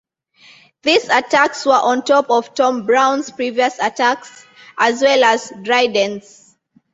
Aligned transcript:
These 0.81 1.09
attacks 1.09 1.63
were 1.63 1.73
on 1.79 2.03
top 2.03 2.31
of 2.31 2.55
Tom 2.55 2.87
Brown's 2.87 3.29
previous 3.29 3.77
attacks, 3.77 4.47
as 4.79 4.99
well 5.03 5.23
as 5.23 5.53
Dryden's. 5.61 6.55